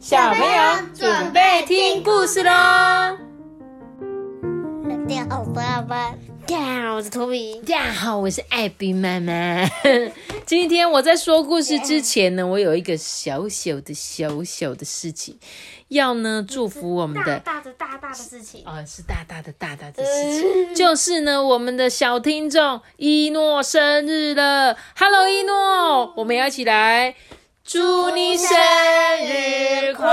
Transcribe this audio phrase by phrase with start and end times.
[0.00, 2.50] 小朋友准备听故事喽！
[4.88, 6.14] 大家好，爸爸。
[6.46, 7.56] 大家好，我是托比。
[7.56, 9.68] 大家好，我是艾比妈妈。
[10.46, 15.38] 今天我在说故事之前呢，我有一个小小的小小的事情，
[15.88, 24.78] 要呢祝福我们的大的大大的事情啊，是大大的大大的事情，就是呢，我们的小听众一诺生日了。
[24.96, 27.16] Hello，一诺，我们要一起来。
[27.72, 28.48] 祝你生
[29.24, 30.04] 日快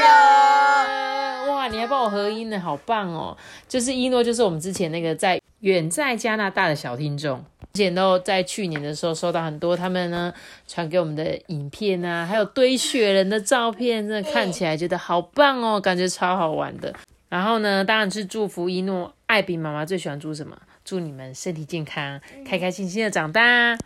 [0.00, 1.52] 乐！
[1.52, 3.36] 哇，你还帮我合音呢，好棒哦！
[3.66, 10.32] 就是一诺，就是我们之前那个在远在加拿大的小听众，之前都在去年的时候收到很多他们呢
[10.68, 16.94] 传给我们的影片啊，还有堆雪人的照片，真的看起来觉得好棒哦，感觉超好玩的。
[17.28, 20.56] 然后呢，当然是祝福一诺，艾比妈妈最喜欢祝什么？
[20.84, 23.76] 祝你们身体健康，开开心心的长大。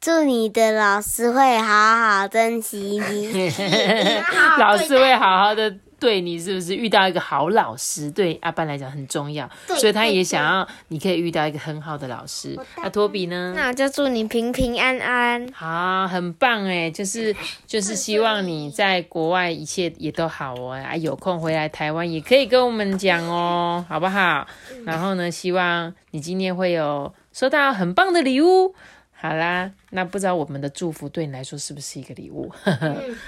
[0.00, 3.50] 祝你的老师会好好珍惜你，
[4.58, 6.74] 老师会好好的对你，是不是？
[6.74, 9.46] 遇到一个好老师，对阿班来讲很重要，
[9.78, 12.58] 所以他也想要你可以遇到一个很好的老师。
[12.78, 13.52] 那托比呢？
[13.54, 15.46] 那我就祝你平平安安。
[15.52, 17.36] 好，很棒哎，就是
[17.66, 24.46] 就是希望你在国外一切也都好哦，啊，有空回来台湾也可以跟我们讲哦，好不好？
[24.86, 28.74] 然后呢，希望你今天会有收到很棒的礼物。
[29.22, 32.50] 好啦，那不知道我们的祝福对你来说是不是一个礼物，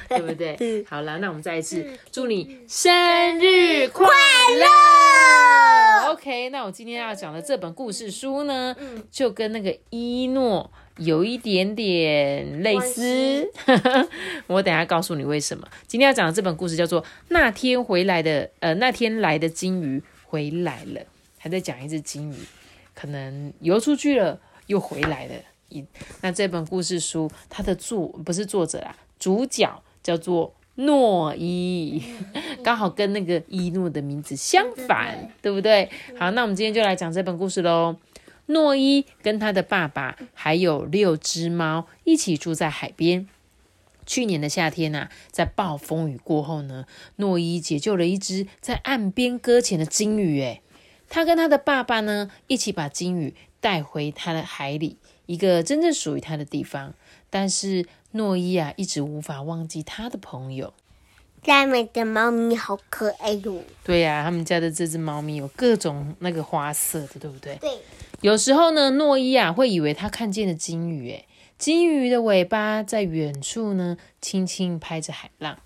[0.08, 0.82] 对不 对？
[0.88, 4.06] 好啦，那我们再一次祝你生日快
[4.58, 6.10] 乐。
[6.12, 8.74] OK，那我今天要讲的这本故事书呢，
[9.10, 13.50] 就跟那个伊诺有一点点类似。
[14.48, 15.68] 我等下告诉你为什么。
[15.86, 21.02] 今天要讲的这本故事叫做《那天回来的》，呃，那天来的金鱼回来了，
[21.36, 22.36] 还在讲一只金鱼，
[22.94, 25.34] 可能游出去了，又回来了。
[26.20, 32.02] 那这本故事书，它的作不是作者啦，主角叫做诺伊，
[32.64, 35.88] 刚好跟那个伊诺的名字相反，对不对？
[36.18, 37.96] 好，那我们今天就来讲这本故事喽。
[38.46, 43.28] 诺伊跟他的爸爸还有六只猫一起住在海边。
[44.04, 50.40] 去年的夏天呐，在暴风雨过后呢，诺伊解救了一只在岸边搁浅的鲸鱼。
[50.40, 50.60] 诶，
[51.08, 54.96] 他跟他的爸爸呢，一起把鲸鱼带回他的海里。
[55.26, 56.94] 一个真正属于他的地方，
[57.30, 60.72] 但是诺伊啊，一直无法忘记他的朋友。
[61.42, 63.62] 家里的猫咪好可爱哟。
[63.82, 67.56] 对呀，他们家的这只猫咪有各种那个花色的，对不对？
[67.56, 67.70] 对。
[68.20, 71.26] 有时候呢，诺伊啊会以为他看见了金鱼，诶，
[71.58, 75.58] 金鱼的尾巴在远处呢，轻轻拍着海浪。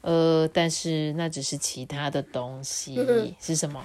[0.00, 2.96] 呃，但是那只是其他的东西，
[3.38, 3.84] 是什么？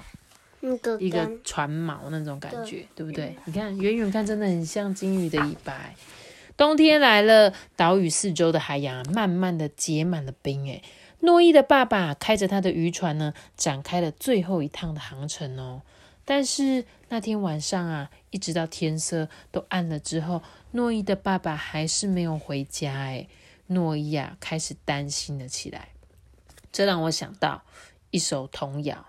[0.98, 3.36] 一个船锚那种感觉，对不对？
[3.44, 5.90] 你看远远看，真的很像金鱼的尾巴。
[6.56, 10.66] 冬天来了，岛屿四周的海洋慢慢的结满了冰。
[10.66, 10.82] 诶
[11.20, 15.82] 诺伊的爸爸开着他的渔船呢，展开了最后一趟的航程哦。
[16.24, 22.92] 但是那天晚上啊，一直到天色都暗了之后，诺伊的爸爸还是没有回家。
[23.06, 23.28] 诶
[23.66, 25.88] 诺伊啊，开始担心了起来。
[26.70, 27.62] 这让我想到
[28.10, 29.06] 一首童谣。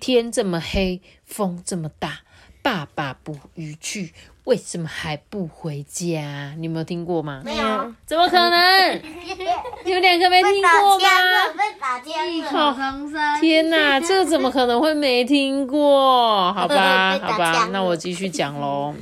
[0.00, 2.20] 天这么黑，风这么大，
[2.62, 4.12] 爸爸捕鱼去，
[4.44, 6.54] 为什么还不回家？
[6.58, 7.42] 你有没有听过吗？
[7.44, 9.02] 没有，怎么可能？
[9.84, 11.08] 你们两个没听过吗？
[11.56, 16.52] 被打天了，天哪，这怎么可能会没听过？
[16.52, 18.94] 好吧， 好吧，那我继续讲喽。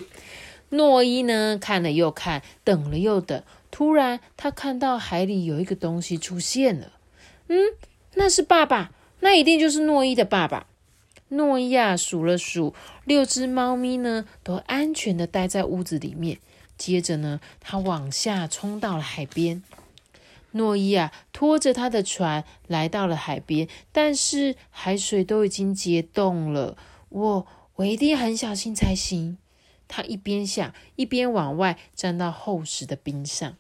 [0.71, 6.93] 诺伊呢，看了又看，等了又等，突然他看到海里有一个东西出现了。
[7.49, 7.57] 嗯，
[8.15, 8.91] 那是爸爸。
[9.21, 10.67] 那一定就是诺伊的爸爸。
[11.29, 16.39] 诺伊啊，数了数，六只猫咪呢，都安全的待在屋子里面。
[16.79, 19.63] 接着呢，他往下冲到了海边。
[20.53, 26.77] 诺伊啊，拖着他的船来到了海边，但是海水都已经结冻了。
[27.09, 27.47] 我
[27.77, 29.39] 我一定很小心才行。
[29.89, 33.57] 他一边想，一边往外站到厚实的冰上。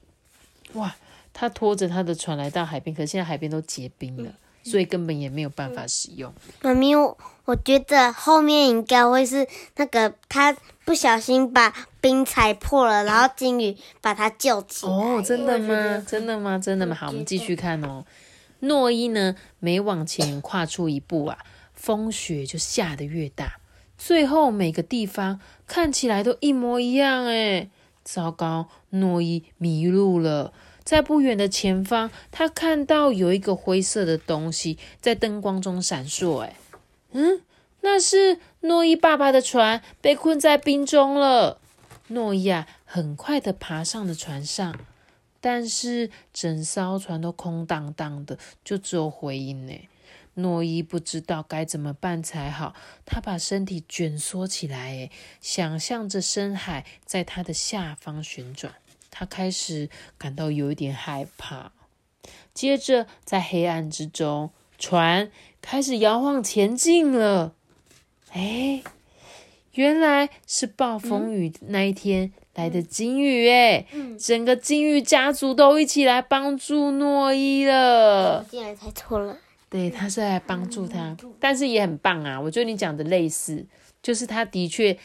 [0.75, 0.97] 哇！
[1.33, 4.35] 他拖着他的船来到海边，可现在海边都结冰了。
[4.71, 6.33] 所以根本也没有办法使用。
[6.63, 9.47] 妈咪，我我觉得后面应该会是
[9.77, 14.93] 那个他不小心把冰踩破了，然后金鱼把他救起来。
[14.93, 16.05] 哦，真的吗？
[16.07, 16.59] 真的吗？
[16.59, 16.95] 真的吗？
[16.95, 18.05] 好，我们继续看哦。
[18.61, 21.39] 诺伊呢，每往前跨出一步啊，
[21.73, 23.61] 风雪就下得越大，
[23.97, 27.27] 最后每个地方看起来都一模一样。
[27.27, 27.69] 哎，
[28.03, 30.53] 糟糕，诺伊迷路了。
[30.87, 36.39] 在不远的前方，他看到有一个灰色的东西在灯光中闪烁。
[36.39, 36.55] 哎，
[37.11, 37.43] 嗯，
[37.81, 41.59] 那是诺伊爸爸的船被困在冰中了。
[42.07, 44.79] 诺伊啊，很快的爬上了船上，
[45.41, 49.89] 但是整艘船都空荡荡的，就只有回音呢。
[50.35, 55.11] 诺伊不知道该怎么办才好，他把身体卷缩起来，诶，
[55.41, 58.73] 想象着深海在他的下方旋转。
[59.19, 61.73] 他开始感到有一点害怕。
[62.53, 65.31] 接着，在黑暗之中，船
[65.63, 67.55] 开始摇晃前进了。
[68.33, 68.83] 哎，
[69.73, 73.87] 原来是暴风雨那一天来的金鱼，哎，
[74.19, 78.45] 整个金鱼家族都一起来帮助诺伊了。
[78.45, 79.39] 竟然猜错了。
[79.71, 82.39] 对，他是来帮助他，但是也很棒啊。
[82.39, 83.65] 我觉得你讲的类似，
[84.03, 84.99] 就是他的确，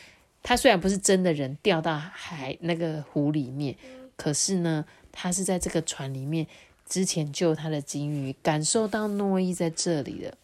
[0.44, 3.75] 他虽然不是真的人掉到海那个湖里面，
[4.21, 6.45] 可是呢，他是在这个船里面
[6.88, 10.38] 之前救他的鲸鱼，感受到诺伊在这里了。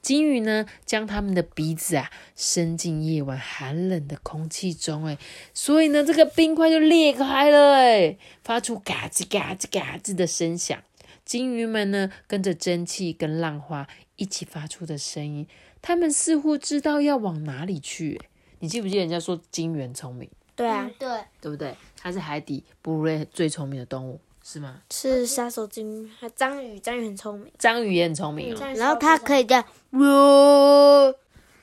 [0.00, 5.18] 鲸鱼呢，将他们的鼻子啊伸进夜晚寒冷的空气中，哎，
[5.52, 10.82] 所以呢，这个冰块就裂开了，哎，发出嘎吱嘎吱嘎吱的声响。
[11.26, 13.86] 鲸鱼们呢，跟着蒸汽跟浪花
[14.16, 15.46] 一起发出的声音，
[15.82, 18.18] 他们似乎知道要往哪里去。
[18.60, 20.30] 你记不记得人家说鲸鱼聪明？
[20.54, 21.08] 对啊，对，
[21.40, 21.74] 对不对？
[22.00, 24.80] 它是海底哺乳类最聪明的动物，是吗？
[24.90, 28.72] 是杀手鲸，还章鱼，章鱼很聪明，章鱼也很聪明哦。
[28.76, 31.14] 然后它可以叫喔，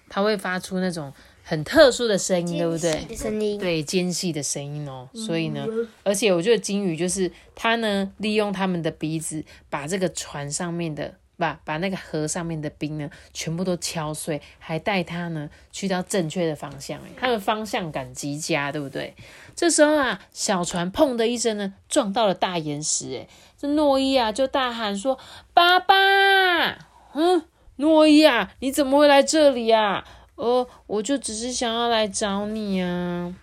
[0.10, 1.14] 它会发出那种。
[1.42, 3.16] 很特殊的声音，对不对？
[3.16, 5.10] 声音对尖细的声音哦。
[5.16, 5.66] 所以呢，
[6.04, 17.00] 而且我觉得鲸鱼就是它呢，利用它们的鼻子把这个船上面的，把把那个河上面的冰呢，全部都敲碎，还带他呢去到正确的方向。
[17.00, 19.16] 哎，他的方向感极佳，对不对？
[19.56, 23.18] 这时候啊，小船砰的一声呢，撞到了大岩石。
[23.18, 23.28] 哎，
[23.58, 25.18] 这诺伊啊就大喊说
[25.56, 25.96] ：“爸爸，
[27.14, 27.44] 嗯，
[27.78, 33.34] 诺伊啊，你怎么会来这里啊？”哦，我就只是想要来找你啊！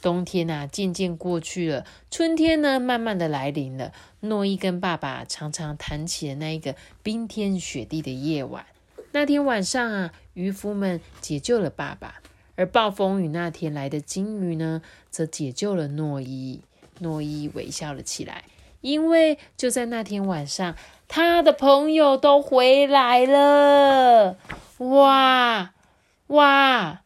[0.00, 3.92] 冬天啊，渐渐过去了，春天呢，慢慢的来临了。
[4.20, 8.66] 诺伊跟爸爸常常谈起了那一个冰天雪地的夜晚。
[9.12, 12.20] 那天晚上啊，渔夫们解救了爸爸，
[12.56, 16.60] 而暴风雨那天来的鲸鱼呢，则解救了诺伊。
[17.00, 18.44] 诺伊微笑了起来，
[18.82, 20.76] 因为就在那天晚上，
[21.08, 24.36] 他的朋友都回来了。
[24.78, 25.72] 哇！
[26.26, 27.02] 哇，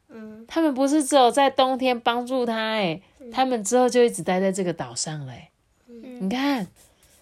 [0.54, 3.00] 他们不是只有在冬天帮助他，哎，
[3.32, 5.48] 他们之后就一直待在这个岛上嘞。
[6.20, 6.68] 你看，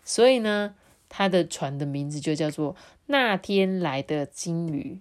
[0.05, 0.75] 所以呢，
[1.08, 2.76] 他的船的名字就叫做
[3.06, 5.00] 那天来的金鱼，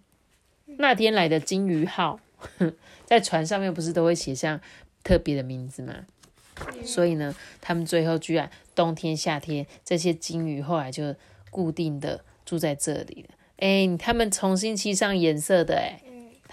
[0.78, 2.22] 那天来的金鱼号，
[3.04, 4.62] 在船上面不是都会写上
[5.04, 5.94] 特别的名字吗？
[6.86, 11.14] 所以呢，他们最后居然冬天、夏天这些金鱼后来就
[11.50, 13.36] 固定的住在这里了。
[13.58, 16.02] 哎，他们重新漆上颜色的，哎。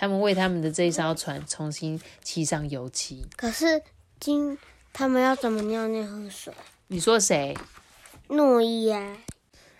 [0.00, 3.26] 他们为他们的这一艘船重新漆上油漆。
[3.36, 3.82] 可是
[4.20, 4.56] 今
[4.92, 6.54] 他们要怎么尿尿喝水？
[6.86, 7.56] 你说谁？
[8.28, 9.16] 诺伊啊。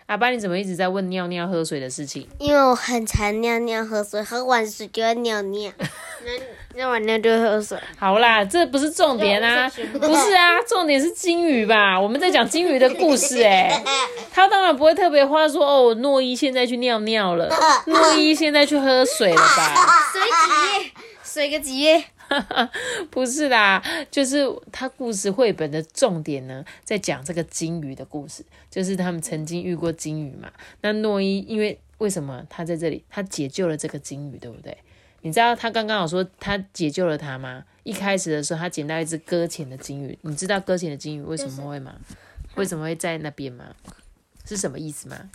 [0.07, 2.27] 阿爸，你怎么一直在问尿尿喝水的事情？
[2.37, 5.71] 因为我很常尿尿喝水，喝完水就要尿尿。
[6.79, 7.77] 尿完尿就喝水。
[7.97, 11.99] 好啦，这不是重点啊，不是啊，重点是金鱼吧？
[11.99, 13.83] 我们在讲金鱼的故事哎，
[14.31, 17.49] 他当然不会特别话说哦，诺伊现在去尿尿了，
[17.87, 19.75] 诺伊现在去喝水了吧？
[20.13, 20.47] 水几
[20.85, 20.91] 页？
[21.21, 22.01] 水个几页？
[23.11, 30.49] 不是啦，就是他故事绘本的重点呢，在讲这个金鱼的故事，就是他们曾经遇过金鱼嘛。
[30.79, 33.03] 那诺伊因为为什么他在这里？
[33.09, 34.77] 他解救了这个金鱼，对不对？
[35.21, 37.63] 你知道他刚刚有说他解救了他吗？
[37.83, 40.17] 一开始的时候，他捡到一只搁浅的金鱼。
[40.21, 41.95] 你知道搁浅的金鱼为什么会吗？
[42.55, 43.65] 为什么会在那边吗？
[44.45, 45.29] 是什么意思吗？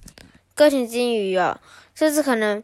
[0.54, 1.58] 搁浅金鱼哦，
[1.94, 2.62] 就是可能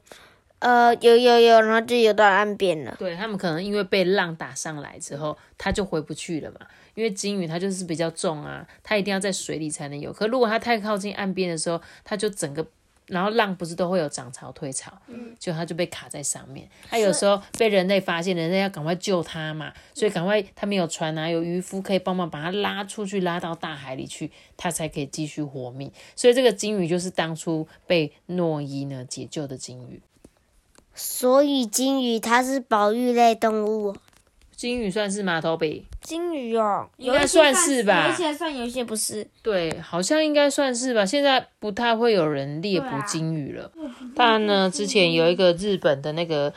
[0.60, 2.94] 呃游游游，然后就游到岸边了。
[2.98, 6.60] 对他们可能因为被浪打上来之后，他就回不去了嘛。
[6.94, 10.12] 因为金鱼它就是比较重啊，它一定要在水里才能游。
[10.12, 12.66] 可如果它太靠近岸边的时候，它就整个。
[13.10, 14.92] 然后浪不是都会有涨潮退潮，
[15.38, 16.68] 就它就被卡在上面。
[16.88, 25.92] 它有时候被人类发现，人类要赶快救它嘛，所以赶快它没有船啊，有渔夫可以帮忙把它拉出去，拉到大海里去，它才可以继续活命。
[26.14, 30.00] 所以这个鲸鱼就是当初被诺伊呢解救的鲸鱼。
[30.94, 33.96] 所以鲸鱼它是保育类动物。
[34.60, 35.86] 金鱼算是马头比？
[36.02, 38.08] 金鱼哦，应该算是吧。
[38.08, 39.26] 有些算，有一些不是。
[39.40, 41.06] 对，好像应该算是吧。
[41.06, 43.72] 现在不太会有人猎捕金鱼了。
[44.14, 46.52] 但呢，之前有一个日本的那个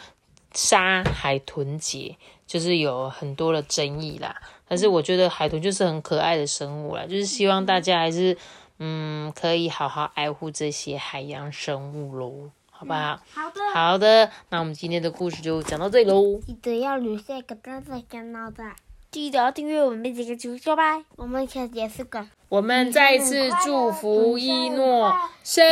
[0.54, 4.36] 杀海豚节，就是有很多的争议啦。
[4.68, 8.36] 但是我觉得海豚就是很可爱的生物啦，就是希望大家还是
[8.80, 12.50] 嗯可以好好爱护这些海洋生物喽。
[12.84, 13.20] 好不好？
[13.34, 16.40] 好的，好的，那我们今天的故事就讲到这里喽。
[16.46, 18.76] 记得要留下一个赞，再加，脑袋。
[19.10, 21.02] 记得要订阅我们每几个球球吧。
[21.16, 22.26] 我们下结束个。
[22.50, 25.66] 我们再次祝福一诺生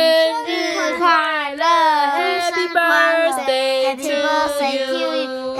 [0.46, 4.64] 日快乐，Happy birthday Happy birthday to to
[4.98, 5.56] you。